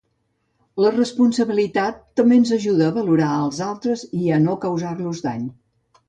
[0.83, 5.45] La responsabilitat també ens ajuda a valorar als altres i a no causar-los dany.